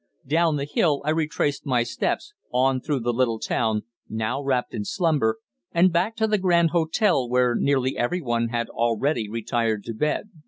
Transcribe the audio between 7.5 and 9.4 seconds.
nearly every one had already